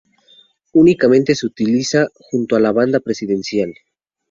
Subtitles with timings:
[0.73, 3.71] Únicamente se utiliza junto a la banda presidencial.